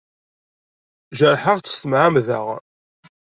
[1.17, 2.41] Jerḥeɣ-tt s tmeɛmada.